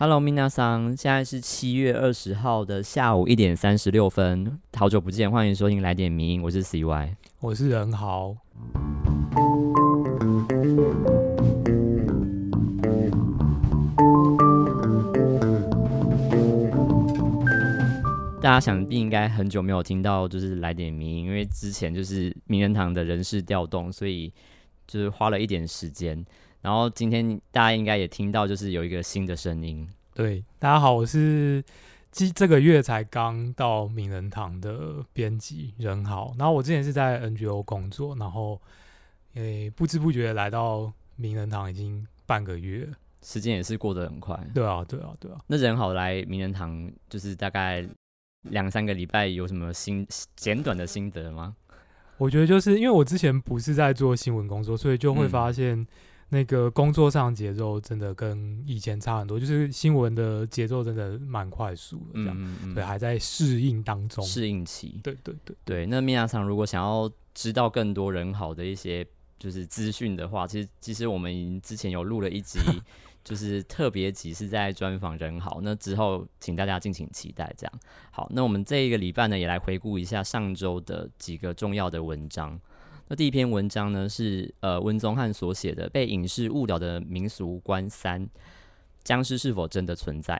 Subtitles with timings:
[0.00, 8.36] Hello，米娜桑，现在是七月二十号的下午一点三十六分，好久不见，欢迎收听来点迷音，我是 CY，我是任豪。
[18.40, 24.32] 大家想必应该很久没有听到，就是来点迷音，因为之前就是名人堂的人事调动，所以
[24.86, 26.24] 就是花了一点时间。
[26.68, 29.88] 然后今天大家应该也听到，就是有一个新的声音。
[30.12, 31.64] 对，大家好，我是
[32.10, 36.34] 今这个月才刚到名人堂的编辑任豪。
[36.38, 38.60] 然后我之前是在 NGO 工作，然后
[39.32, 42.86] 诶不知不觉来到名人堂已经半个月，
[43.22, 44.38] 时间也是过得很快。
[44.52, 45.38] 对啊，对啊，对啊。
[45.46, 47.82] 那人好来名人堂，就是大概
[48.42, 50.06] 两三个礼拜，有什么心
[50.36, 51.56] 简短的心得吗？
[52.18, 55.86] 我觉得就是因为我之前不是在做新闻工作，所以就会发现。
[56.30, 65.00] 那个工作上节奏真的跟以前差很多，就是新闻的节奏真的蛮快速的，这样对，还在适应当中，适应期。
[65.02, 65.86] 对对对对。
[65.86, 69.06] 那米亚桑如果想要知道更多人好的一些
[69.38, 72.58] 就是资讯的话，其实其实我们之前有录了一集，
[73.24, 77.50] 就是特别集是在专访人好，那之后请大家敬请期待。
[77.56, 77.72] 这样
[78.10, 82.60] 好，那我们这一个礼拜呢，也来回顾一下上周的几个重要的文章。
[83.10, 88.28] 那第一篇文章呢，是呃温宗汉所写的《被影视误导的民俗观三：
[89.02, 90.34] 僵尸是否真的存在》。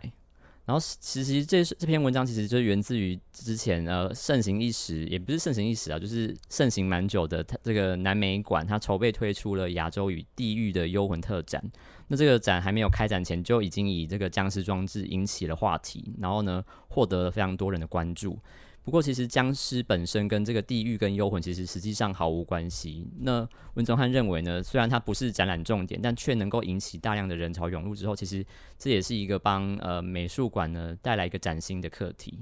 [0.67, 7.43] 然后其实这是这篇文章，其实就源自于之前呃盛行一时，也不是盛行一时啊，就是盛行蛮久的。
[7.43, 11.65] 它这个南美馆，它筹备推出了亚洲与地狱的幽魂特展。
[12.09, 18.39] 那这个展还没有开展前，就已经以这个僵尸装置引起了话题，然后呢，获得了非常多人的关注。
[18.89, 23.07] 不过，其实僵尸本身跟这个地狱跟幽魂其实实际上毫无关系。
[23.21, 28.43] 那温宗翰认为呢，虽然它不是展览重点，但却能够引起大量的人潮涌入之后，其实
[28.79, 32.39] 这也是一个帮呃美术馆呢带来一个崭新的课题。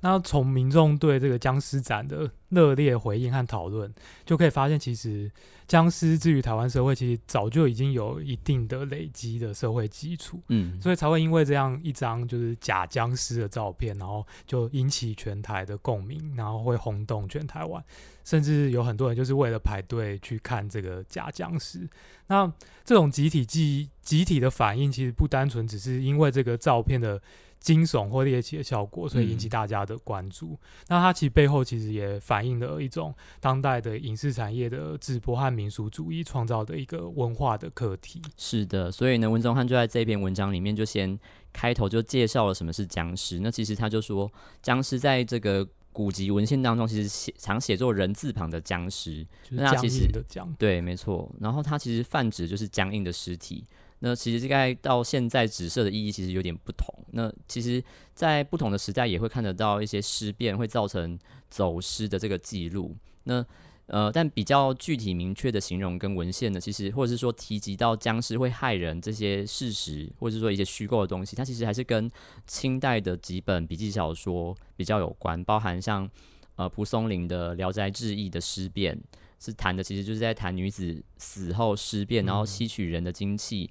[0.00, 3.92] 那从民众对这个僵尸展的热烈回应和讨论，
[4.24, 5.30] 就可以发现，其实
[5.66, 17.82] 僵尸之于台湾社会，其实早就已经有一定的累积的社会基础，嗯，所以才会因为这样一张就是假僵尸的照片，然后就引起全台的共鸣，然后会轰动全台湾，
[18.24, 21.88] 甚至有很多人就是为了排队去看这个假僵尸。
[22.28, 22.46] 那
[22.84, 27.20] 这种集体记集体的反应，其实不单纯只是因为这个照片的。
[27.60, 30.58] 惊悚或猎奇的效果，所以引起大家的关注。
[30.86, 38.22] 那它其实背后其实也反映了一种当代的影视产业的直播和民俗主义创造的一个文化的课题。
[38.36, 41.18] 是的，所以呢，文宗汉就在这篇文章里面就先
[41.52, 43.40] 开头就介绍了什么是僵尸。
[43.40, 44.30] 那其实他就说，
[44.62, 50.54] 僵尸在这个古籍文献当中，其实写常写作人字旁的僵尸，那僵硬的僵。
[50.58, 51.28] 对，没错。
[51.40, 53.64] 然后它其实泛指就是僵硬的尸体。
[54.00, 56.94] 那其实这个到现在紫色的意义其实有点不同。
[57.12, 57.82] 那其实，
[58.14, 62.94] 在不同的时代也会看得到一些尸变会造成走失的这个记录。
[63.24, 63.44] 那
[63.86, 72.10] 呃，但比较具体明确的形容跟文献呢，其实或者是说提及到僵尸会害人这些事实，或者是说一些虚构的东西，它其实还是跟
[72.46, 76.08] 清代的几本笔记小说比较有关，包含像
[76.56, 79.00] 呃蒲松龄的《聊斋志异》的尸变，
[79.40, 83.70] 是谈的其实就是在谈女子死后尸变，然后吸取人的精气。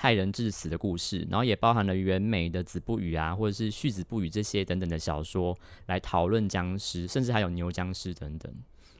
[0.00, 8.54] 害人致死的故事，然后也包含了袁枚的《子不语》啊，或者是《续子不语》这些等等的小说来讨论僵尸，甚至还有牛僵尸等等。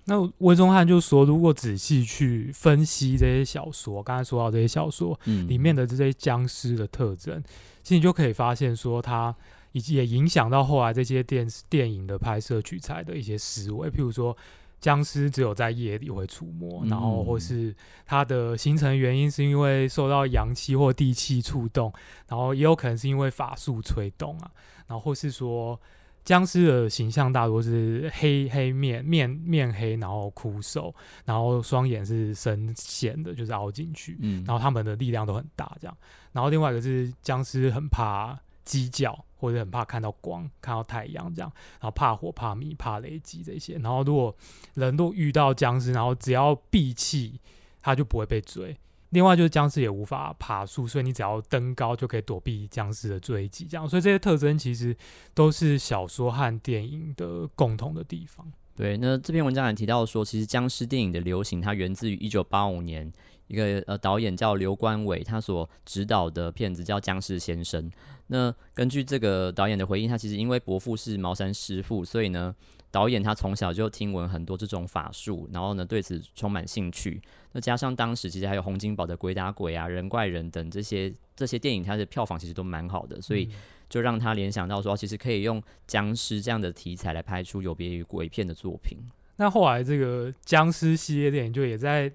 [0.07, 5.17] 那魏忠汉就说，如果仔细去分析这些小说，刚才说到这些小说
[5.47, 7.41] 里面的这些僵尸的特征，
[7.85, 9.33] 其实你就可以发现说，它
[9.71, 14.37] 也影响到后来这些电电影的拍摄取材的一些思维，譬如说。
[14.81, 17.75] 僵尸只有在夜里会出没，然后或是
[18.07, 21.93] 它的形成原因是因为受到阳气或地气触动，
[22.29, 24.51] 然后也有可能是因为法术吹动啊，
[24.87, 25.81] 然后或是说
[26.25, 35.97] 僵尸的形象大多是黑黑面面面黑，然后枯瘦，然后双眼是深陷的，就是凹进去，嗯，然后他们的力量都很大，这样，
[36.33, 39.25] 然后另外一个是僵尸很怕鸡叫。
[39.39, 41.51] 或者很怕看到光、看到太阳这样，
[41.81, 43.75] 然后怕火、怕米、怕雷击这些。
[43.79, 44.35] 然后如果
[44.75, 47.41] 人都遇到僵尸，然后只要闭气，
[47.81, 48.77] 他就不会被追。
[49.11, 53.65] 另外就是僵尸也无法爬树，所以你只要登高就可以躲避僵尸的追击。
[53.65, 54.95] 这样，所以这些特征其实
[55.33, 58.47] 都是小说和电影的共同的地方。
[58.77, 63.11] 对，那这篇文章也提到说，其实僵尸电影的流行，它源自于一九八五年。
[63.49, 67.91] 一个呃导演叫刘关伟，他所指导的片子叫《僵尸先生》。
[68.29, 72.55] 那根据这个导演的回应，他其实因为伯父是茅山师傅，所以呢，
[72.91, 77.21] 导演他从小就听闻很多这种法术，然后呢对此充满兴趣。
[77.53, 83.49] 那加上当时其实还有洪金宝的《鬼打鬼》啊、《人怪人》等这些这些电影，它的票房其实都蛮好的，所以
[83.89, 88.99] 就让他联想到说，其实可以用僵尸这样的题材来拍出有别于鬼片的作品。
[89.37, 92.13] 那后来这个僵尸系列电影就也在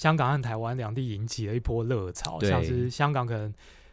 [0.00, 3.52] 香港和台湾两地引起了一波热潮，像是香港可能。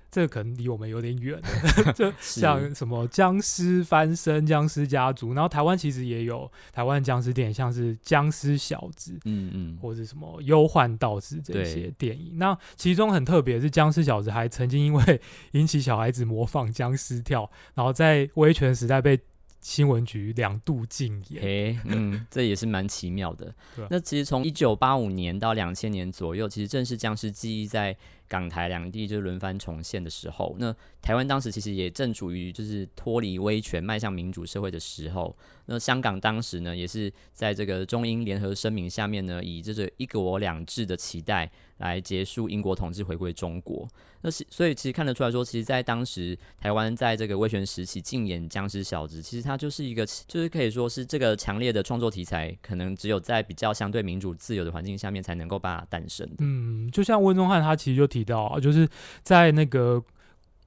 [0.09, 1.37] 这个可能离我们有点远，
[1.93, 12.37] 就像什么僵尸翻身、僵尸家族，然后台湾其实也有台湾僵尸电影，像是僵尸小子，嗯嗯，或者什么忧患道士这些电影。
[12.37, 15.21] 那其中很特别是僵尸小子，还曾经因为
[15.51, 19.19] 引起小孩子模仿僵尸跳，然后在威权时代被
[19.67, 21.77] 新闻局两度禁言。
[21.85, 23.53] 嗯， 这也是蛮奇妙的。
[23.89, 27.95] 那其实从一九八五年到两千年左右，其实正是僵尸记忆在。
[28.27, 35.35] 港台两地就轮番重现的时候，那台湾当时其实也正处于就是脱离威权迈向民主社会的时候。
[35.69, 43.85] 那香港当时呢，也是在这个中英联合声明下面呢，以这个一国两制的期待来结束英国统治，回归中国。
[44.21, 56.27] 那是所以其实看得出来说，其实，在当时台湾在这个威权时期禁演僵尸小子，其实它就是一个，就是可以说是这个强烈的创作题材，可能只有在比较相对民主自由的环境下面才能够把它诞生。
[56.39, 58.87] 嗯，就像温宗汉他其实就提到啊，就是
[59.23, 60.03] 在那个。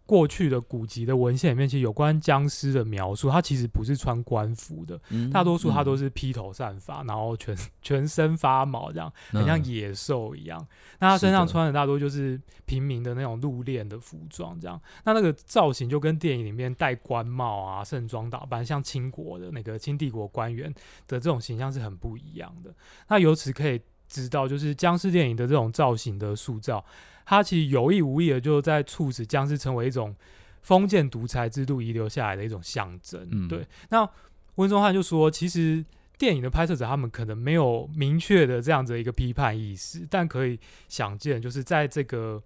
[0.07, 5.01] 过去的古籍的文献里面，其实有关僵尸的描述，他其实不是穿官服的，
[5.33, 10.67] 大多数他都是披头散发，然后全全身发毛，这样很像野兽一样。
[10.99, 14.83] 那他身上穿的大多就是平民的那种露练的服装，这样。
[15.05, 20.69] 那那个造型就跟电影里面戴官帽啊、盛装打扮，像清国的那个清帝国官员
[21.07, 22.75] 的这种形象是很不一样的。
[23.07, 26.85] 那由此可以知道，就是僵尸电影的这种造型的塑造。
[27.25, 30.15] 他其实有意无意的就在促使僵尸成为一种
[30.63, 33.49] 封建独裁制度遗留下来的一种象征。
[33.49, 34.09] 对，那
[34.57, 35.85] 温宗汉就说，其实
[36.19, 40.59] 电影的拍摄者他们可能没有明确的这样子一个批判意识，但可以
[40.89, 42.43] 想见，就是在这个。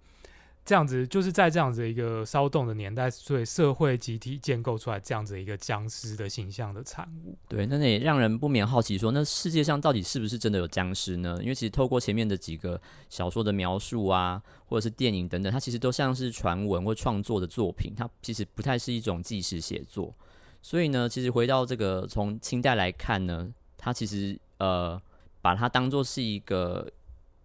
[0.65, 7.37] 这样子就是在这样子一个骚动的年代，所以社会集体建构出来这样子一个僵尸的形象的产物。
[7.47, 11.37] 对，那也让人不免好奇，说那世界上到底是不是真的有僵尸呢？
[11.43, 12.81] 因为其实透过前面的几个
[13.11, 20.15] 小说的描述啊，或者是电影等等，它其实都像是传闻或创作的作品，它其实不太是一种纪实写作。
[20.63, 24.99] 所以呢，其实回到这个从清代来看呢，它其实呃
[25.43, 26.91] 把它当做是一个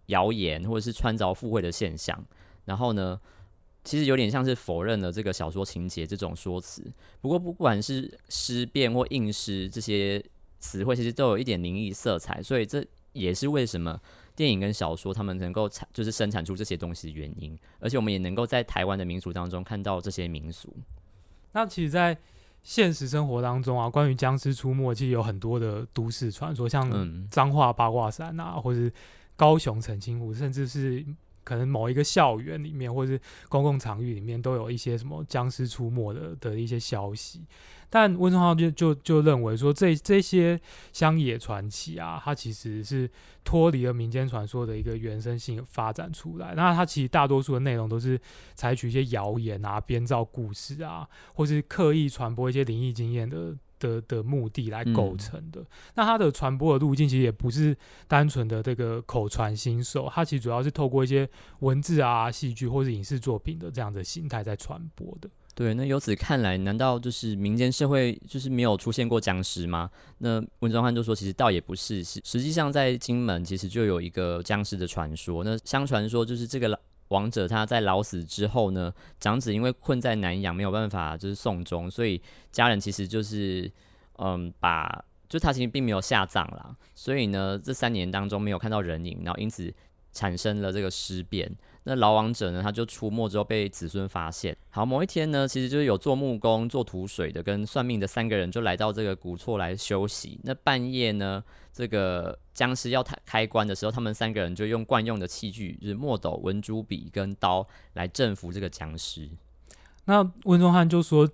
[0.06, 2.18] 谣言或者是穿凿附会的现象。
[2.70, 3.20] 然后呢，
[3.82, 6.80] 其实有点像是否认了这个小说情节这种说辞。
[7.20, 10.24] 不过，不管是尸变或应尸这些
[10.60, 14.00] 词汇，其实都有一点灵异色彩，所以这也是为什么
[14.36, 17.58] 电影跟小说他们能够产就是生产出这些东西的原因。
[17.80, 20.72] 而且，我们也能够在台湾的民俗当中看到这些民俗。
[21.50, 22.16] 那其实，在
[22.62, 28.88] 现实生活当中啊，关于僵尸出没，其实有很多的都市传说，像彰化八卦山啊，或者
[29.34, 31.04] 高雄澄清湖，甚至是。
[31.50, 37.44] 可能某一个校园里面，或者是公共场域里面，都有一些什么僵尸出没的的一些消息。
[37.92, 40.60] 但温宗浩就就就认为说，这这些
[40.92, 43.10] 乡野传奇啊，它其实是
[43.42, 46.54] 脱离了民间传说的一个原生性发展出来。
[46.54, 48.16] 那它其实大多数的内容都是
[48.54, 53.56] 采取一些谣言啊、编造故事啊，或是刻意传播一些灵异经验的。
[53.80, 55.60] 的的目的来构成的，
[55.94, 61.28] 那它的传播的路径其实也不是单纯的这个口传心授，它其实主要是透过一些
[61.60, 65.28] 文字啊、戏剧或是影视作品的这样的形态在传播的。
[65.52, 69.90] 对，那由此看来，难道就是民间社会就是没有出现过僵尸吗？
[70.18, 75.42] 那文庄汉就说，其实倒也不是，是实际上在金门其实就有一个僵尸的传说。
[75.42, 76.80] 那相传说就是这个
[77.10, 83.70] 王者他在老死之后呢，长子因为困在南阳没有办法就是送终，所以家人其实就是
[84.18, 89.72] 嗯把就他其实并没有下葬啦，所以呢这三年当中没有看到人影，然后因此
[90.12, 91.54] 产生了这个尸变。
[91.84, 94.54] 那老王者呢，他就出没之后被子孙发现。
[94.68, 100.38] 好，某一天呢，其实就是有做木工、做土水的跟算命的三个人就来到这个古厝来休息。
[100.44, 109.26] 那半夜呢，这个僵尸要开开关的时候，他们三个人就用惯用的器具，就是墨斗、文珠笔跟刀来征服这个僵尸。
[110.04, 111.26] 那温宗汉就说，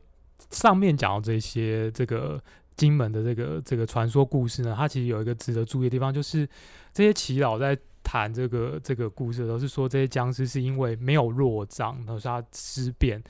[0.51, 2.41] 上面讲到这些这个
[2.77, 6.49] 金门的这个这个传说故事呢，它其实有一个值得注意的地方，就是
[6.93, 7.77] 这些耆老在。
[8.07, 13.21] 谈这个这个故事都是说这些僵尸是因为没有弱脏，然后他尸变，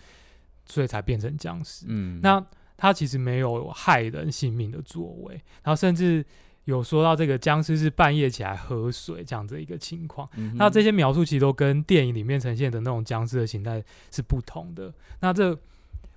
[0.67, 1.87] 所以才变成僵尸。
[1.89, 2.45] 嗯，那
[2.77, 6.23] 他其实没有害人性命的作为，然后甚至
[6.65, 10.29] 有说到这个僵尸是半夜起来喝水这样子一个情况。
[10.57, 14.93] 那这些描述其实都跟电影里面呈现的那种僵尸的形态是不同的。
[15.21, 15.59] 那这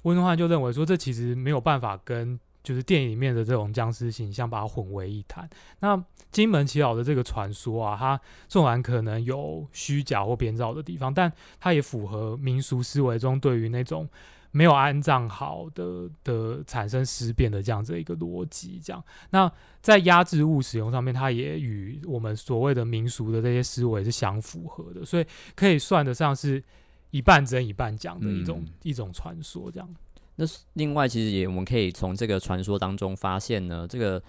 [0.01, 2.37] 温宗汉就认为说，这其实没有办法跟
[2.69, 5.49] 就是电影里面的这种僵尸形象把它混为一谈。
[5.79, 5.99] 那
[6.29, 14.07] 金门祈老的这个传说啊，它纵然可能有虚假或编造的地方，但它也符合民俗思维中对于那种
[14.51, 18.79] 没有安葬好的的产生尸变的这样子一个逻辑。
[18.83, 26.63] 这样，那在压制物使用上面，它也与我们所谓的民俗的这些思维是相符合的，所以可以算得上是
[27.09, 29.71] 一半真一半假的一种一种传说。
[29.71, 29.89] 这样。
[30.39, 34.23] 那另外，其实也我们可以从这个传说当中发现呢，这个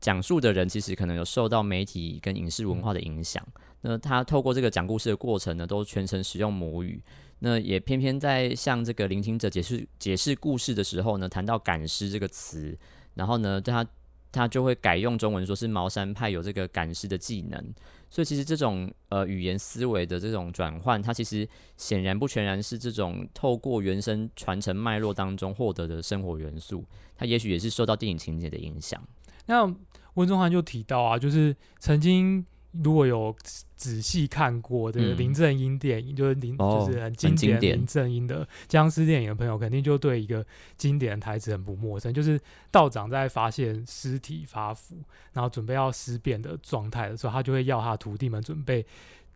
[0.00, 3.44] 讲述的人其实可能有受到媒体跟影视文化的影响。
[3.80, 7.02] 那他透过这个讲故事的过程呢，都全程使用母语。
[7.40, 12.78] 那也偏偏在向这个聆听者解释解释故事的时候呢，谈到“赶尸”这个词，
[13.14, 13.84] 然后呢，他
[14.30, 17.74] 他就会改用中文说是茅山派有这个赶尸的技能。
[18.12, 26.84] 所以其实这种呃语言思维的这种转换，它其实显然不全然是这种透过原生传承脉络当中获得的生活元素，
[27.16, 29.02] 它也许也是受到电影情节的影响。
[29.46, 29.64] 那
[30.14, 32.44] 温中汉就提到啊，就是曾经。
[32.82, 33.34] 如果有
[33.76, 40.44] 仔细看过这个林正英电影，就是林就是很经典林正英的僵尸电影的朋友，肯定就对一个
[40.78, 42.14] 经典的台词很不陌生。
[42.14, 44.96] 就是道长在发现尸体发腐，
[45.32, 48.84] 然后准备要尸变的状态的时候，他就会要他徒弟们准备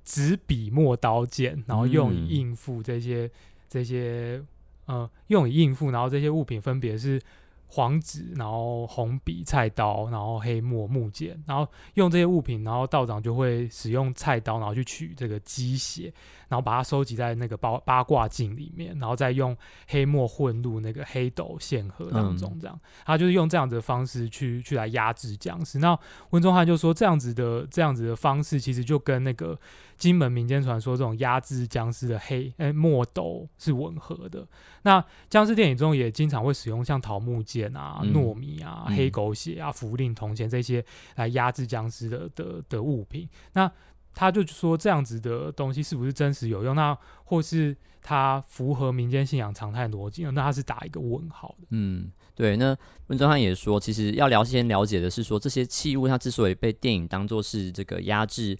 [0.05, 3.31] 纸笔墨刀剑，然后用以应付这些
[3.69, 4.43] 这些
[4.87, 7.21] 呃用以应付，然后这些物品分别是。
[7.67, 16.13] 黄纸，然后红笔、菜刀，然后黑墨、木剑，然后用这些物品，然后道长就会使用菜刀，然后去取这个鸡血。
[16.49, 19.57] 然后把它收集在那个八八卦镜里面，然后再用
[19.89, 25.81] 黑墨混入那个黑斗线盒当中，这样他就是用这样子的方式去去来压制僵尸。
[25.81, 25.99] 那
[26.31, 29.59] 温中汉就说，这样子的这样子的方式，其实就跟那个
[29.97, 34.47] 金门民间传说这种压制僵尸的黑诶墨斗是吻合的。
[34.83, 40.85] 那僵尸电影中也经常会使用像桃木剑啊、糯米啊、黑狗血啊、符令铜钱这些
[41.17, 43.29] 来压制僵尸的的的物品。
[43.55, 43.71] 那
[44.15, 46.75] 他就说这样子的东西是不是真实有用？
[46.75, 50.25] 那或是它符合民间信仰常态逻辑？
[50.27, 51.67] 那他是打一个问号的。
[51.71, 52.57] 嗯，对。
[52.57, 52.75] 那
[53.09, 58.57] 温宗汉也说，其实要了先了解的是说，这些器物它之所以被电影当做是这个压制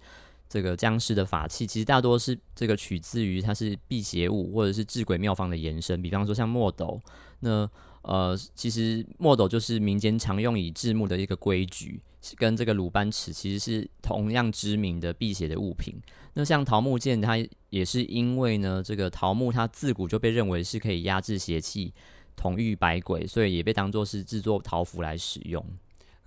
[0.49, 6.01] 这个僵尸的法器，其实大多是这个取自于它是辟邪物或者是治鬼妙方的延伸。
[6.01, 7.01] 比方说像墨斗，
[7.39, 7.69] 那
[8.01, 12.01] 呃，其实墨斗就是民间常用以治木的一个规矩。
[12.35, 15.95] 跟这个鲁班尺其实是同样知名的辟邪的物品。
[16.33, 17.37] 那像桃木剑，它
[17.69, 21.93] 也是因为呢，这个桃木它自古就被认为是可以压制邪气、
[22.35, 25.63] 统御百鬼，所以也被当作是制作桃符来使用。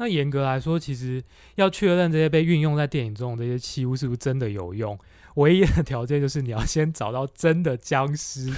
[0.01, 1.23] 那严格来说，其实
[1.57, 4.99] 要确认这些被运用在电影中的这些器物是不是真的有用，
[5.35, 8.51] 唯一的条件就是你要先找到真的僵尸，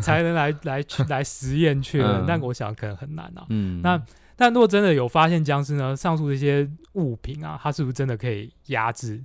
[0.00, 2.24] 才能来来去来实验确认。
[2.26, 3.44] 但我想可能很难啊。
[3.48, 4.00] 嗯，那。
[4.36, 5.96] 但如果真的有发现僵尸呢？
[5.96, 9.22] 上述这些物品啊，它是不是真的可以压制，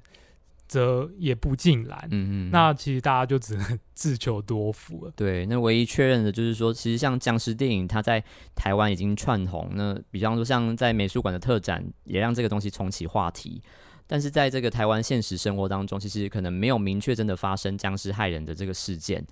[0.69, 1.99] 则也不尽然。
[2.11, 2.49] 嗯嗯。
[2.49, 5.11] 那其实大家就只能自求多福了。
[5.17, 8.23] 对，那唯一确认的就是说，其实像僵尸电影，它在
[8.55, 9.69] 台湾已经串红。
[9.73, 13.61] 那比方说，像在美术馆的特展，也让这个东西重启话题。
[14.07, 19.25] 但是在这个台湾现实生活当中，其实可能没有明确真的发生僵尸害人的这个事件。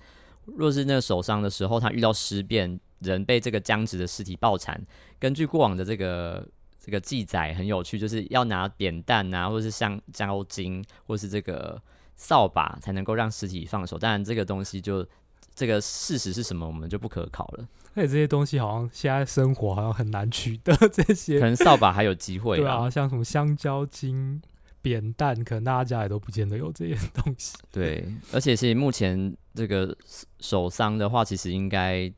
[0.44, 2.78] 若是那个受伤的时候，他遇到尸变。
[3.00, 4.76] 人被这个僵直的尸体爆残，
[5.20, 6.44] 根据过往的这个
[6.88, 11.78] 这个记载很有趣，就是要拿扁担啊，或者是像胶巾，或是这个
[12.16, 13.98] 扫把，才能够让尸体放手。
[13.98, 15.06] 当然，这个东西就
[15.54, 17.68] 这个事实是什么，我们就不可考了。
[17.92, 22.56] 而且这些东西好像现在生活好像很难取得， 这些可能扫把还有机会。
[22.56, 24.40] 对啊，像什么香蕉巾、
[24.80, 27.54] 扁担，可能大家家也都不见得有这些东西。
[27.70, 29.94] 对，而且是目前这个
[30.40, 32.10] 手伤的话，其实应该。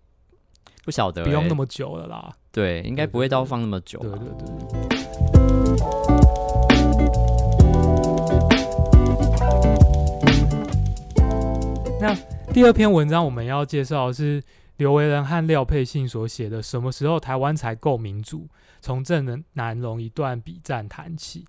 [0.83, 2.35] 不晓得，不用那么久了啦。
[2.53, 3.99] 对，应该不会到放那么久。
[4.01, 4.47] 对对对。
[12.01, 12.15] 那
[12.53, 14.43] 第二篇文章我们要介绍的是
[14.79, 18.49] 刘维仁和廖佩信所写的《什么时候台湾才够民主？
[18.81, 21.43] 从郑南榕一段笔战谈起》。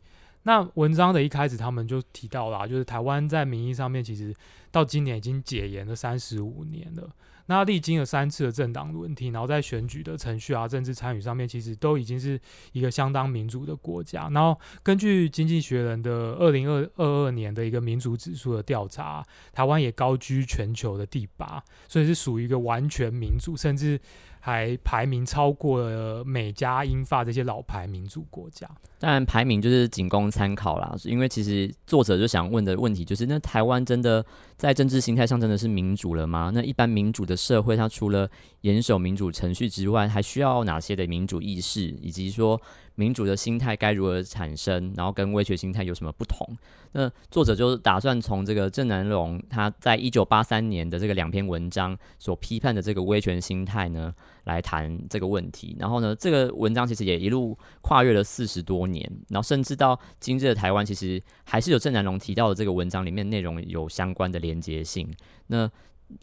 [0.43, 4.36] 那文章的一开始，他们就提到了，就是台湾在民意上面，其实
[4.70, 7.10] 到今年已经解严了三十五年了。
[7.51, 12.39] 那历经了三次的政党轮替，然后在选举的程序啊、政治参与上面，其实都已经是
[12.72, 14.29] 一个相当民主的国家。
[14.31, 24.00] 然后根据经济学人的二零二二二年的一个民主指数的调查，台湾也高居全球的第八，所以是属于一个完全民主，甚至
[24.39, 28.65] 还排名超过了美加、英法这些老牌民主国家。
[28.98, 30.96] 当然，排名就是仅供参考啦。
[31.03, 34.24] 因为其实作者就想问的问题就是：那台湾真的
[34.62, 36.51] 在政治形态上真的是民主了吗？
[36.53, 38.30] 那一般民主的社会，它除了
[38.62, 42.62] 严守民主程序之外，还需要哪些的民主意识，以及说
[42.94, 46.48] 民主的心态该如何产生，然后跟威权心态有什么不同？
[46.91, 55.75] 那作者就打算从这个郑南榕他在一九八三年的这个两篇文章所批判的这个威权心态呢，来谈这个问题。
[55.79, 65.12] 然后呢，这个文章其实也一路跨越了四十多年，然后甚至到今日的台湾，其实还是有郑南榕提到的这个文章里面内容有相关的连结性。
[65.48, 65.69] 那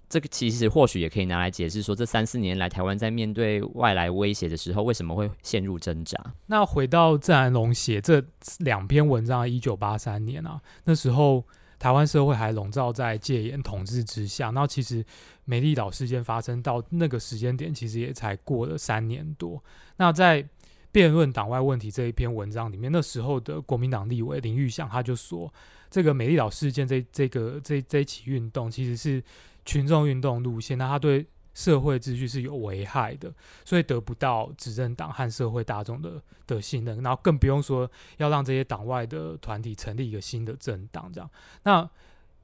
[0.06, 6.18] 这个其实或许也可以拿来解释说，这三四年来台湾在面对外来威胁的时候，为什么会陷入挣扎？
[6.46, 8.22] 那回到郑南榕写这
[8.58, 11.42] 两篇文章，一九八三年啊，那时候
[11.78, 14.50] 台湾社会还笼罩在戒严统治之下。
[14.50, 15.04] 那其实
[15.44, 19.62] 美丽岛事件发生到那个时间点，其实也才过了三年多。
[19.96, 20.46] 那在
[20.90, 25.52] 辩论党外问题这一篇文章里面，那时候的国民党立委林玉祥他就说，
[25.90, 29.22] 这个美丽岛事件这这个这这一起运动其实是。
[29.64, 31.26] 群众运动路线，那他对
[31.58, 33.34] 社会秩序是有危害的，
[33.64, 41.12] 所以得不到执政党和社会大众的的信任，然后更不用说要让这些党外的团体成立一个新的政党。
[41.12, 41.28] 这样，
[41.64, 41.90] 那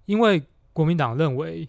[0.07, 0.43] 因为
[0.73, 1.69] 国民党认为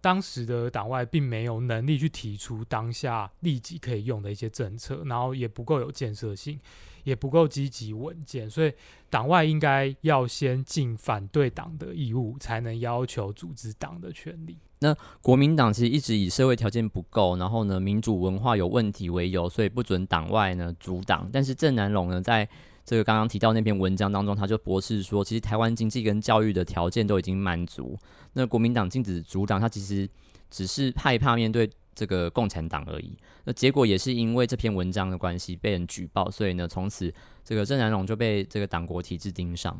[0.00, 6.60] 当时的党外并没有能力去提出当下立即可以用的一些政策，然后也不够有建设性。
[7.02, 8.70] 也不够积极稳健，所以
[9.08, 14.58] 党外应该要先尽反对党的义务，才能要求组织党的权利。
[14.80, 21.28] 那国民党其实一直以社会条件不够，然后呢民主文化有问题为由，所以不准党外呢阻挡。
[21.32, 22.48] 但是郑南榕呢，在
[22.84, 27.96] 这个刚刚提到那篇文章当中，他就驳斥说，其实台湾经济跟教育的条件都已经满足，
[28.32, 30.08] 那国民党禁止阻挡，他其实
[30.50, 31.70] 只是害怕面对。
[31.92, 37.12] 这个共产党而已，那结果也是因为这篇文章的关系被人举报，所以呢，从此
[37.44, 39.76] 这个郑南榕就被这个党国体制盯上。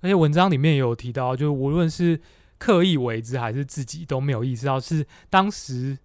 [0.00, 2.20] 而且文章里面也有提到，就是无论是
[2.58, 5.96] 刻意为之还是自己都没有意识到，是当时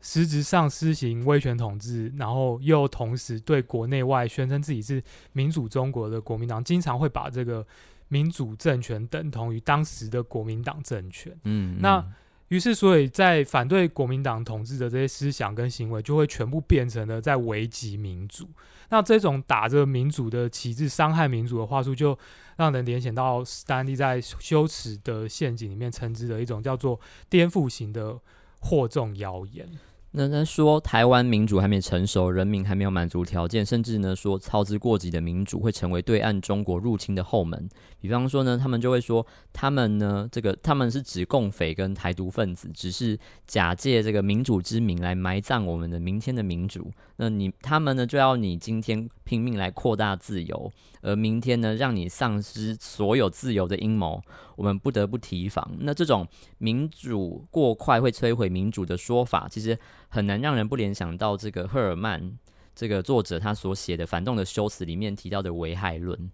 [0.00, 7.66] 实质上施行威权统治，然后又同时对国内外宣称自己是民主中国的国民党，经常会把这个
[8.08, 11.34] 民主政权等同于当时的国民党政权。
[11.44, 12.04] 嗯，那。
[12.48, 18.46] 于是，所以在反对国民党统治的这些思想跟行为，就会全部变成了在危及民主。
[18.94, 22.16] 那这种打着民主的旗帜伤害民主的话术，就
[22.56, 28.16] 让人联想到斯丹利在《羞耻的陷阱》里面称之的一种叫做颠覆型的
[28.62, 29.68] 惑众谣言。
[30.16, 37.68] 那他说台湾民主还没成熟，人民还没有满足条件，甚至呢说操之过急的民主会成为对岸中国入侵的后门。
[37.98, 46.92] 比方说呢，他们就会说他们呢这个他们是指共匪跟台独分子，只是假借这个民主之名来埋葬我们的明天的民主。
[47.16, 50.70] 那你他们呢就要你今天拼命来扩大自由，
[51.04, 54.20] 而明天呢让你丧失所有自由的阴谋，
[54.56, 55.76] 我们不得不提防。
[55.80, 56.26] 那这种
[56.58, 62.36] 民主过快会摧毁民主的说法，其实很难让人不联想到这个赫尔曼
[62.74, 66.30] 这个作者他所写的《反动的修辞》里面提到的危害论。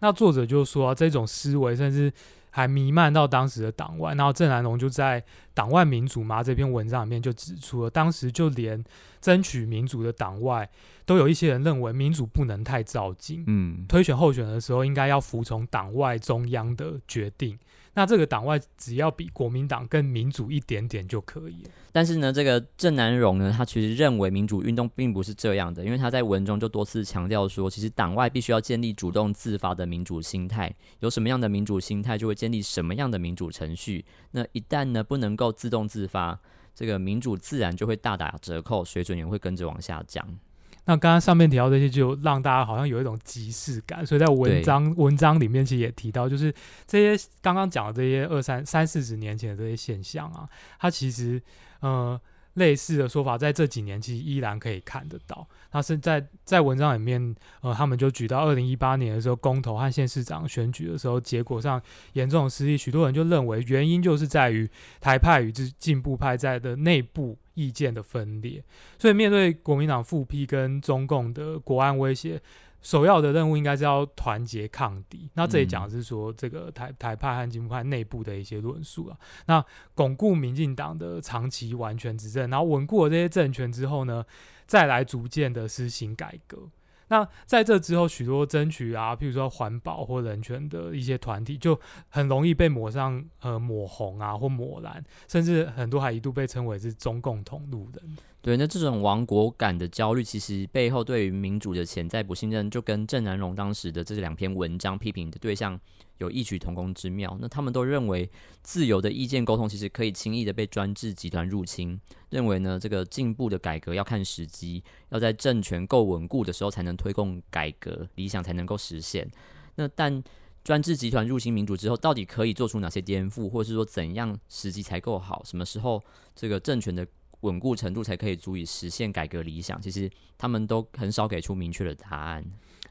[0.00, 2.12] 那作者就说啊这种思维甚至。
[2.56, 5.20] 还弥漫到当时的党外，然后郑南龙就在
[5.52, 8.82] 《党外民主吗》这篇文章里面就指出了，当时就连
[9.20, 10.66] 争取民主的党外，
[11.04, 17.58] 都有一些人认为民主不能太照进，嗯，推选候选的时候应该要服从党外中央的决定。
[17.96, 21.64] 那这个党外只要比国民党更民主一点点就可以。
[21.92, 34.04] 但是呢，这个郑南榕呢，他其实认为民主运动并不是这样的，因为他在文中就多次强调说，其实党外必须要建立主动自发的民主心态，有什么样的民主心态，就会建立什么样的民主程序。
[34.32, 36.38] 那一旦呢不能够自动自发，
[36.74, 40.38] 这个民主自然就会大打折扣，水准也会跟着往下降。
[40.86, 46.52] 那刚刚上面提到这些，就让大家好像有一种即视感，所以在文章文章里面其实也提到，就是
[46.86, 50.48] 这些刚刚讲的这些二三三四十年前的这些现象啊，
[50.80, 51.42] 它其实
[51.80, 52.18] 呃。
[52.56, 55.46] 类似的说法，在这几年其实依然可以看得到。
[55.72, 61.80] 那是在在文章里面，呃，他们就举到二零一八年的时候，公投和县市长选举的时候，结果上
[62.14, 64.68] 严重失利，许多人就认为原因就是在于
[65.00, 68.62] 台派与进进步派在的内部意见的分裂。
[68.98, 72.40] 所以面对国民党复辟跟中共的国安威胁。
[72.86, 75.28] 首要的任务应该是要团结抗敌。
[75.34, 79.18] 那这里讲的是说，这个台台派和进步派内部的一些论述啊。
[79.46, 79.64] 那
[79.96, 84.24] 巩固民进党的长期完全执政，然后稳固了这些政权之后呢，
[84.68, 86.68] 再来逐渐的施行改革。
[87.08, 91.76] 那在这之后，许多争取啊，譬如说环保或人权的一些团体，就
[92.08, 98.16] 很容易被抹上呃抹红啊或抹蓝，甚至很多还一度被称为是中共同路人。
[98.46, 105.76] 对，那这种亡国感的焦虑，其实背后对于民主的潜在不信任，就跟郑南荣当时的这两篇文章批评的对象
[106.18, 107.36] 有异曲同工之妙。
[107.40, 108.30] 那他们都认为，
[108.62, 112.00] 自由的意见沟通其实可以轻易的被专制集团入侵。
[112.30, 119.28] 认为呢，这个进步的改革要看时机，要在政权够稳固的时候才能推动改革，理想才能够实现。
[119.74, 120.22] 那但
[120.62, 125.42] 专制集团入侵民主之后，到底可以做出哪些颠覆，或是说怎样时机才够好？
[125.44, 126.00] 什么时候
[126.36, 127.04] 这个政权的？
[127.40, 129.80] 稳固程度才可以足以实现改革理想。
[129.80, 132.44] 其实他们都很少给出明确的答案。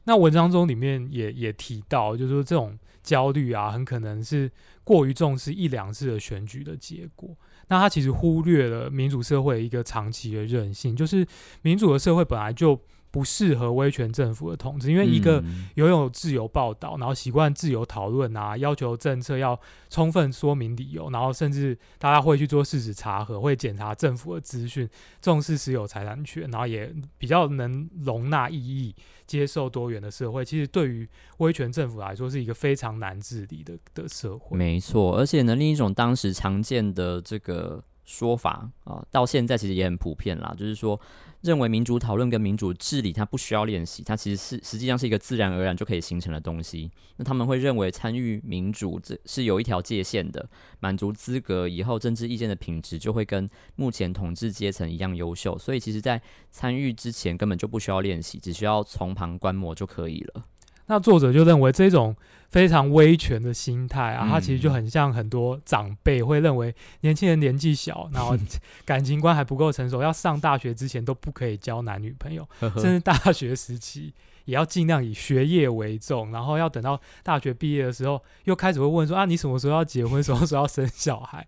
[0.03, 4.51] 那文章中里面也也提到，就是说这种焦虑啊，很可能是
[4.83, 7.35] 过于重视一两次的选举的结果。
[7.67, 11.25] 那他其实忽略了民主社会一个长期的韧性，就是
[11.61, 12.79] 民主的社会本来就。
[13.15, 15.41] 不适合威权政府的统治，因为一个
[15.75, 19.57] 拥有自由报道，然后习惯自由讨论啊，要求政策要
[19.89, 24.89] 充分说明理由，然后甚至大家会去做事实查核，会检查政府的资讯，
[25.21, 28.93] 重视私有财产权，然后也比较能容纳异议、
[29.25, 30.43] 接受多元的社会。
[30.43, 34.57] 其实对于威权政府来说，是一个非常难治理的的社会。
[34.57, 40.99] 没错，而且呢，另一种当时常见的这个说法啊，到现在其实也很普遍啦，就是说。
[41.41, 46.89] 认为民主讨论跟民主治理，它不需要练习，它其实是实际上是一个自然而然就可以形成的东西。
[47.17, 55.55] 那他们会认为参与民主这是有一条界限的，满足资格以后，政治意见的品质就会跟目前统治阶层一样优秀。
[55.59, 60.43] 所以，其实，在参与之前根本就不需要练习，只需要从旁观摩就可以了。
[60.87, 62.15] 那作者就认为这种
[62.49, 68.37] 非常威权的心态啊，他其实就很像很多长辈会认为年轻人年纪小，然后
[68.85, 74.13] 感情观还不够成熟，要上大学之前都不可以交男女朋友，甚至大学时期
[74.45, 81.45] 也要尽量以学业为重，然后要等到大学毕业的时候，又开始会问说啊，你什么时候要结婚，什么时候要生小孩？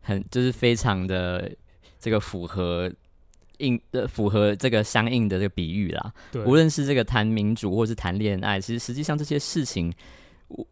[0.00, 1.50] 很就是非常的
[1.98, 2.92] 这个符合。
[3.58, 6.12] 应的符合这个相应的这个比喻啦，
[6.46, 9.92] 无论是这个谈民主或是谈恋爱，其实实际上这些事情，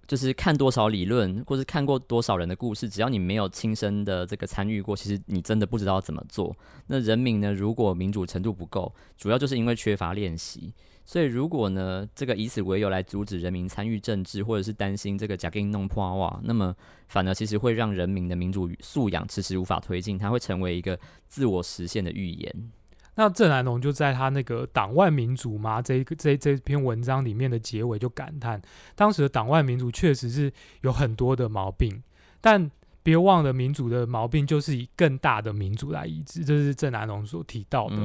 [0.07, 6.57] 就是看多少理论或是看过多少人的故事，只要你没有亲身的这个参与过，其实你真的不知道怎么做。
[6.87, 10.72] 那人民呢，如果民主程度不够，主要就是因为缺乏练习。
[11.07, 16.75] 所以如果呢，这个以此为由来阻止人民参与政治，或者是担心这个假给弄破哇，那么
[17.07, 22.71] 反而其实会让人民的民主素养迟迟无法推进，它会成为一个自我实现的预言。
[23.14, 28.61] 那郑南龙就在他那个党外民主嘛这个这这篇文章里面的结尾就感叹，
[28.95, 32.03] 当时的党外民主确实是有很多的毛病，
[32.42, 32.71] 但
[33.03, 37.97] 别忘了民主的毛病就是以更大的民主来医治，这是郑南龙所提到的。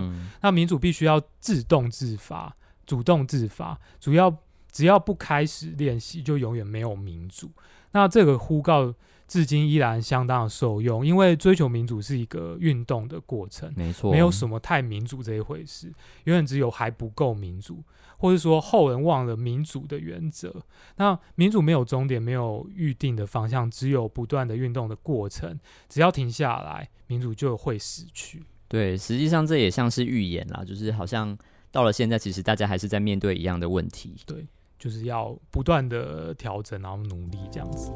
[0.41, 4.35] 那民主必须要自动自发、主动自发，主要
[4.71, 7.51] 只要不开始练习，就永远没有民主。
[7.91, 8.93] 那这个呼告。
[9.27, 15.87] 至今依然相当的受用，因为追求民主是一个运动的过程，没错，没有什么太民主这一回事，
[16.25, 17.81] 永远只有还不够民主，
[18.17, 20.53] 或者说后人忘了民主的原则。
[20.97, 25.57] 那民主没有终点，没有预定的方向，只有不断的运动的过程。
[25.87, 28.43] 只要停下来，民主就会死去。
[28.67, 31.37] 对，实际上这也像是预言啦，就是好像
[31.71, 34.15] 到了现在，其实大家还是在面对一样的问题。
[34.25, 34.45] 对。
[34.77, 37.91] 就是要不断的调整，然后努力这样子。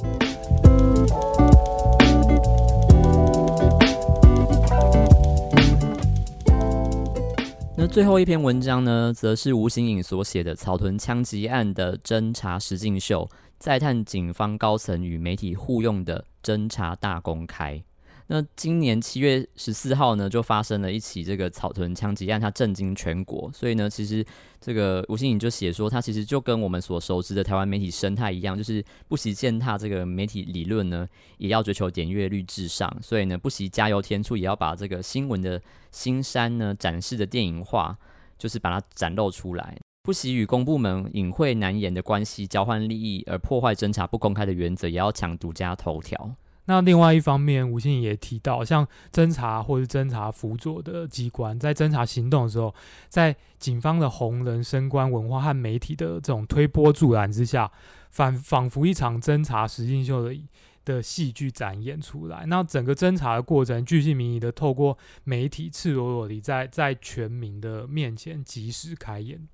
[7.75, 17.83] 那最后一篇文章呢，则是吴新颖所写的草屯枪击案的侦查实境秀，再探警方高层与媒体互用的侦查大公开。
[18.27, 23.51] 那今年七月十四号呢，就发生了一起这个草屯枪击案，它震惊全国。
[23.53, 24.25] 所以呢，其实
[24.59, 31.07] 这个吴欣颖就写说，他其实就跟我们所熟知的台湾媒体生态一样，就是不惜践踏这个媒体理论呢，
[31.37, 32.91] 也要追求点阅率至上。
[32.99, 35.61] 所以呢，不惜加油添醋，也要把这个新闻的
[35.91, 37.95] 新山呢展示的电影化，
[38.39, 39.77] 就是把它展露出来。
[40.01, 46.35] 不惜与公部门隐晦难言的关系交换利益，而破坏侦查不公开的原则，也要抢独家头条。
[46.67, 52.73] 那另外一方面，吴信也提到，像侦查或者侦查辅佐的机关，在侦查行动的时候，
[53.07, 57.71] 在警方的红人升官文化和媒体的这种推波助澜之下，
[58.09, 60.35] 反仿佛一场侦查实境秀的
[60.83, 62.45] 的戏剧展演出来。
[62.47, 69.47] 那整个侦查的过程，巨细靡遗的透过媒体赤裸裸地在在全民的面前及时开演。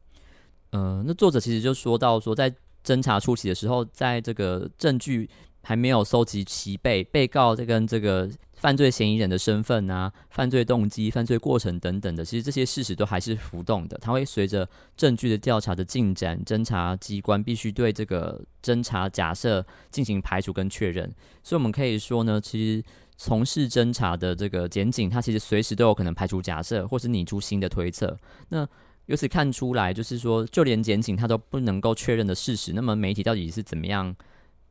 [0.71, 2.49] 嗯，那作者其实就说到说，在
[2.85, 5.29] 侦查初期的时候，在这个证据。
[5.61, 13.97] 还没有搜集齐备，被告这跟这个犯罪嫌疑人的身份啊、犯罪动机、犯罪过程等等的，其实这些事实都还是浮动的。
[14.01, 21.11] 它会随着证据的调查的进展，侦查机关必须对这个侦查假设进行排除跟确认。
[21.41, 22.83] 所以，我们可以说呢，其实
[23.17, 28.17] 从事侦查的这个检警，他其实随时都有可能排除假设，或是拟出新的推测。
[28.49, 28.67] 那
[29.07, 34.15] 由此看出来，就是说，就连检警他都不能够确认的事实，那么媒体到底是怎么样，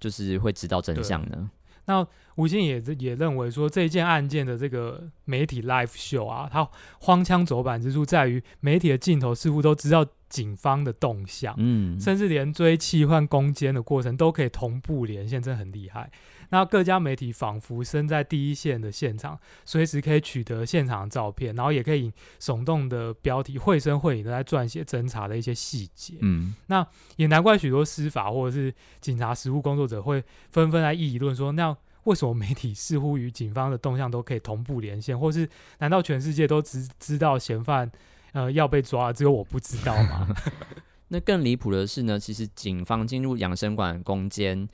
[0.01, 1.51] 就是会知道真相呢？
[1.87, 6.69] 那吴京也也认为说，这件案件的这个媒体 live show 啊，它
[7.01, 16.11] 荒腔走板之处在于，媒体的镜头似乎都知道警方的动向，嗯，甚至连追气换攻坚的过程都可以同步连线，真的很厉害。
[16.51, 26.15] 那各家媒体仿佛身在第一线的现场，随时可以取得现场的照片，然后也可以耸动的标题绘声绘影的在撰写侦查的一些细节。
[26.21, 26.87] 嗯，那
[27.17, 37.91] 也难怪许多司法或者是警察实务工作者会纷纷来议论说，那为什么媒体似乎与警方的动向都可以同步连线，或是难道全世界都只知道嫌犯
[38.33, 40.29] 呃要被抓，只有我不知道吗？
[41.13, 44.69] 那更离谱的是呢，其实警方进入养生馆攻坚。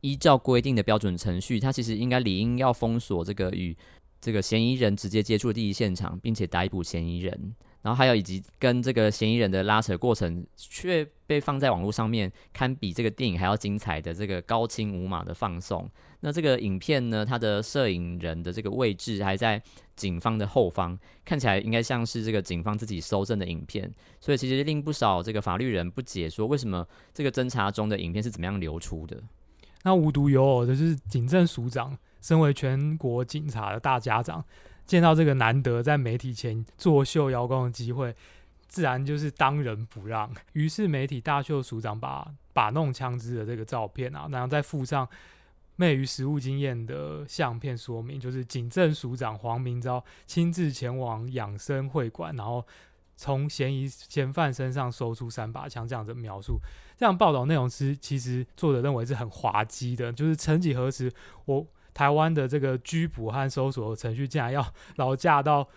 [0.00, 3.76] 依照规定的标准程序，他其实应该理应要封锁这个与
[4.20, 7.54] 这个嫌疑人直接接触的第一现场，并且逮捕嫌疑人。
[7.80, 15.88] 然后还有以及跟这个嫌疑人的拉扯过程，却被放在网络上面，堪比这个电影还要精彩的这个高清无码的放送。
[16.20, 19.62] 那这个影片呢，它的摄影人的这个位置还在
[19.94, 23.88] 警方的后方，看起来应该像是这个警方自己搜证的影片。
[24.18, 29.22] 所以其实令不少这个法律人不解，说为什么这个侦查中的影片是怎么样流出的？
[29.82, 34.44] 那无独有偶的是，警政署长身为全国警察的大家长，
[34.84, 38.14] 见到这个难得在媒体前作秀邀功的机会，
[38.66, 40.30] 自然就是当仁不让。
[40.52, 45.08] 于是媒体大秀署长把把弄枪支的这个照片啊，然后再附上
[45.76, 52.66] 昧于实务经验的相片说明，就是警政署长黄明昭亲自前往养生会馆，然后。
[53.18, 56.60] 从嫌疑嫌犯身上搜出三把枪，这样的描述，
[56.96, 60.12] 这样报道内容是其实作者认为是很滑稽的。
[60.12, 61.12] 就是曾几何时，
[61.46, 65.68] 我台湾的这个拘捕和搜索程序竟然要 劳驾到。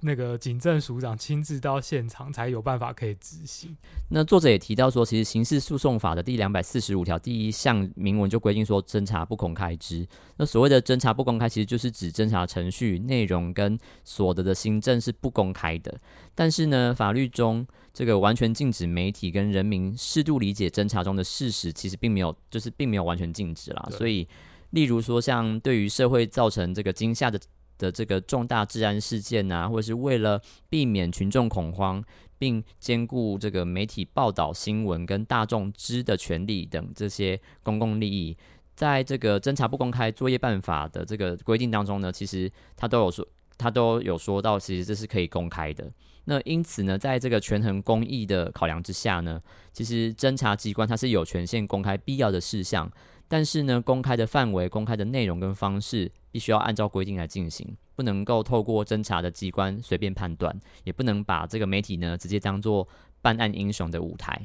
[0.00, 3.76] 那个警政署长亲自到现场才有办法可以执行。
[4.10, 10.06] 那作者也提到说，其实刑事诉讼法的第两百四十五条第一项明文就规定说，侦查不公开之。
[10.36, 16.00] 那所谓的侦查不公开，其实就是指侦查程序内容跟所得的新政是不公开的。
[16.34, 23.88] 但是呢，法律中这个完全禁止媒体跟人民适度理解侦查中的事实，其实并没有，就是并没有完全禁止啦。
[23.90, 24.28] 所以，
[24.70, 27.40] 例如说，像对于社会造成这个惊吓的。
[27.78, 32.04] 的这个重大治安事件啊，或者是为了避免群众恐慌，
[32.38, 38.36] 并兼顾这个媒体报道新闻跟大众知的权利等这些公共利益，
[38.74, 45.90] 在这个侦查不公开作业办法的这个规定当中呢，其实他都有说，他都有说到，其实这是可以公开的。
[46.24, 49.40] 那因此呢，在这个权衡公益的考量之下呢，
[49.72, 52.90] 其实侦查机关它是有权限公开必要的事项。
[53.28, 62.88] 但是呢，公开的范围、公开的内容跟方式，必须要按照规定来进行，不能够透过侦查的机关随便判断，也不能把这个媒体呢直接当做
[63.20, 64.40] 办案英雄的舞台，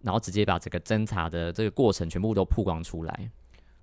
[0.00, 3.30] 然后直接把这个侦查的这个过程全部都曝光出来。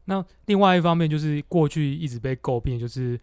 [0.05, 3.19] 那另外一方面，就是过去一直被诟病，就是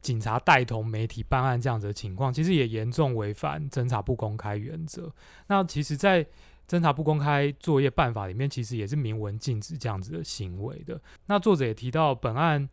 [0.00, 5.12] 警察带同媒体办案这样子的情况，其实也严重违反侦查不公开原则。
[5.48, 6.24] 那其实，在
[6.70, 11.00] 侦查不公开作业办法里面，其实也是明文禁止这样子的行为的。
[11.26, 12.68] 那作者也提到，本案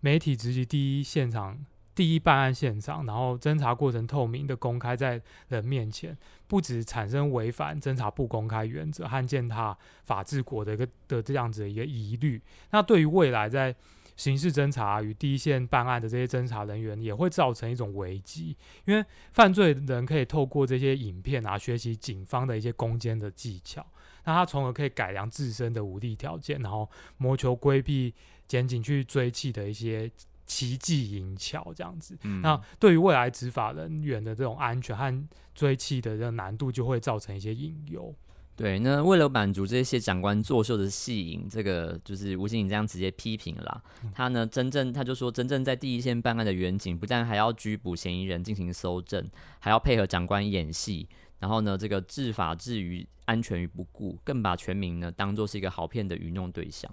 [0.00, 1.62] 媒体直击第一现场、
[1.94, 12.40] 第一办案现场，然后侦查过程透明的公开在人面前，不止产生违反侦查不公开原则和践踏法治国的一个的这样子的一个疑虑。
[12.70, 13.76] 那对于未来在
[14.16, 23.84] 刑事侦查与第一线办案的这些侦查人员也会造成一种危机，因为犯罪人可以透过这些影片啊学习警方的一些攻坚的技巧，
[24.24, 28.14] 那他从而可以改良自身的武力条件，然后谋求规避
[28.46, 30.10] 检警去追缉的一些
[30.46, 32.16] 奇技淫巧这样子。
[32.42, 38.14] 那对于未来执法人员的这种安全和追缉的这个难度，就会造成一些隐忧。
[38.56, 43.82] 对，那为了满足这些长官作秀的戏瘾，这个就是吴景颖这样直接批评了。
[44.14, 51.08] 他呢，真正他就说，真正在第一线办案的远警，不但还要拘捕嫌疑人进行搜证，还要配合长官演戏，
[51.40, 56.88] 然后呢，这个治法治于安全于不顾，更把全民呢当做是一个好骗的愚弄对象。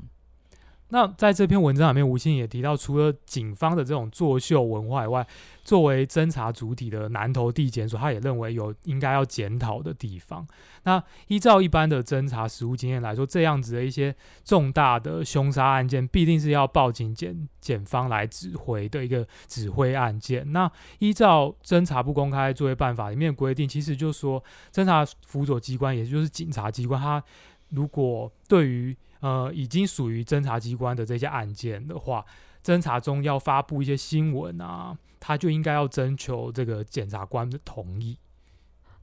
[0.91, 5.25] 那在这篇文章里面，吴昕也提到，除了警方的这种作秀文化以外，
[5.63, 10.45] 作为侦查主体的南投地检署，他也认为有应该要检讨的地方。
[10.83, 20.51] 那依照一般的侦查实务经验来说，这样子的一些重大的凶杀案件，必定是要报警检检方来指挥的一个指挥案件。
[20.51, 27.23] 那依照侦查不公开作业办法里面规定，其实就是说侦查辅佐机关，也就是警察机关，他
[27.69, 32.25] 如果对于呃，已经属于侦查机关的这些案件的话，
[32.63, 38.17] 侦查中要发布一些新闻啊，他就应该要征求这个检察官的同意。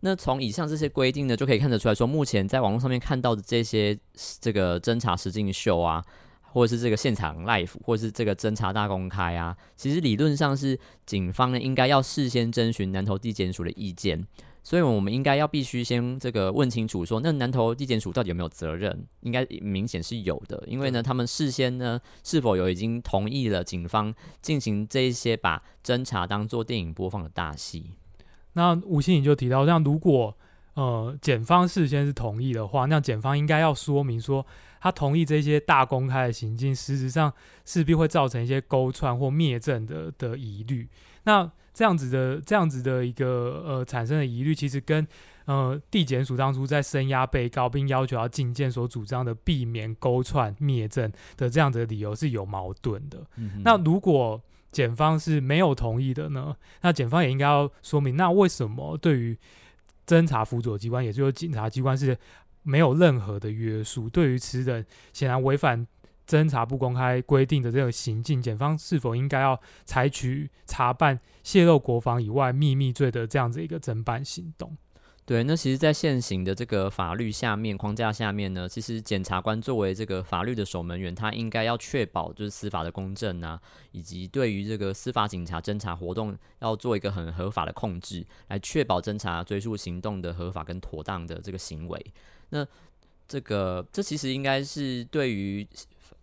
[0.00, 3.98] 那从以上这些规定呢，就可以看得出来说，目前在网络上面看到的这些
[4.40, 6.04] 这个侦查实境秀啊，
[6.42, 14.24] 或者是这个现场 live，或者是这个侦查大公开啊，其实理论上是警方呢应该要事先征询南投地检署的意见，
[14.62, 19.06] 所以我们应该要必须先这个问清楚，说那南投地检署到底有没有责任？
[19.20, 27.92] 应该明显是有的，因为呢，他们事先呢是否有已经同意了警方进行这一些把侦查当做电影播放的大戏。
[28.52, 30.36] 那吴欣颖就提到，像如果
[30.74, 34.44] 呃检方事先是同意的话，那检方应该要说明说，
[34.80, 37.32] 他同意这些大公开的行径，实质上
[37.64, 40.88] 势必会造成一些勾串或灭证的的疑虑。
[41.24, 45.06] 那这样子的这样子的一个呃产生的疑虑，其实跟
[45.44, 53.24] 呃地检署当初在声押被告并要求要进见所主张的避免勾串灭证的这样的理由是有矛盾的。
[53.62, 56.56] 那如果检方是没有同意的呢？
[56.80, 59.38] 那检方也应该要说明，那为什么对于
[60.04, 62.18] 侦查辅佐机关，也就是警察机关是
[62.64, 64.10] 没有任何的约束？
[64.10, 65.86] 对于此等显然违反
[66.28, 74.76] 侦查不公开规定的这个行径，检方是否应该要采取查办泄露国防以外秘密罪的这样子一个侦办行动？
[75.24, 83.60] 对，那其实，在现行的这个法律下面框架下面呢，其实检察官作为这个法律的守门员，他应该要确保就是司法的公正啊，
[83.92, 92.06] 以及对于这个司法警察侦查活动要做一个很合法的控制，来确保侦查追诉行动的合法跟妥当的这个行为。
[92.48, 92.66] 那
[93.26, 95.66] 这个，这其实应该是对于。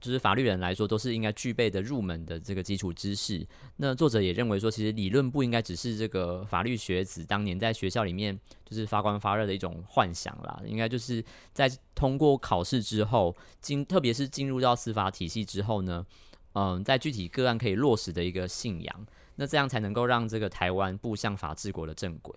[0.06, 3.44] 就是法律人来说，都是应该具备的入门的这个基础知识。
[3.78, 16.06] 那作者也认为说，其实理论不应该只是这个法律学子当年在学校里面就是发光发热的一种幻想啦，应该就是在通过考试之后，进特别是进入到司法体系之后呢，
[16.54, 19.08] 嗯，在具体个案可以落实的一个信仰。
[19.38, 22.34] 那这样才能够让这个台湾步向法治国的正轨。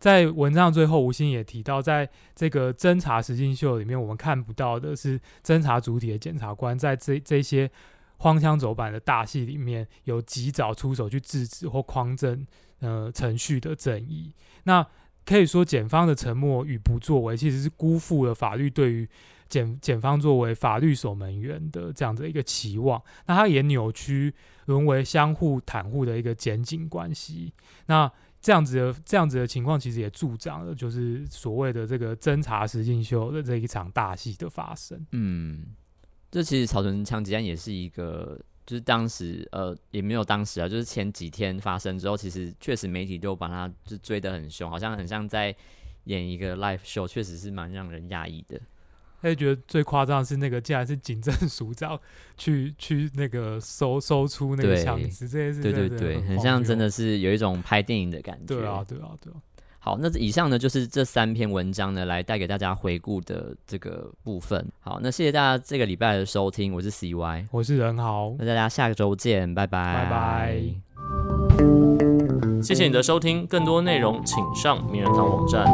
[0.00, 7.70] 在文章最后，吴昕也提到，在这个侦查实境秀里面，我们看不到的是侦查主体的检察官在这这些
[8.16, 12.46] 荒腔走板的大戏里面有及早出手去制止或匡正
[12.80, 14.34] 呃程序的正义。
[14.64, 14.84] 那
[15.26, 19.06] 可以说，检方的沉默与不作为，其实是辜负了法律对于
[19.50, 23.00] 检检方作为法律守门员的这样的一个期望。
[23.26, 24.32] 那他也扭曲
[24.64, 27.52] 沦为相互袒护的一个检警关系。
[27.86, 35.06] 那这样子的这样子的情况，其实也助长了就是所谓的这个侦查实境秀的这一场大戏的发生。
[35.12, 35.66] 嗯，
[36.30, 45.54] 这其实草屯枪击案也是一个，就是当时呃也没有当时啊，就是前几天发生之后，其实确实媒体就把它就追得很凶，好像很像在
[46.04, 48.58] 演一个 live show，确实是蛮让人压抑的。
[49.22, 51.98] 他就觉得最夸张的是那个，竟然是警政署长
[52.36, 58.54] 去去那个搜搜出那个枪支，这些是对对对，很像真的是有一种拍电影的感觉。
[58.54, 59.36] 对啊，对啊，对啊。
[59.82, 64.70] 好，那以上呢就是这三篇文章呢，来带给大家回顾的这个部分。
[64.80, 70.62] 好，那谢谢大家这个礼拜的收听，我是 CY，我是任豪，那大家下个周见，拜拜，拜拜。
[72.62, 75.64] 谢谢你的收听，更多内容请上名人堂网站。